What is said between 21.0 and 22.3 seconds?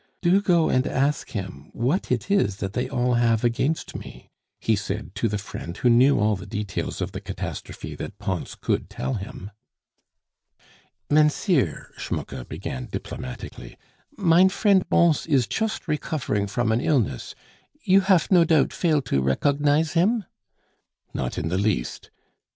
"Not in the least."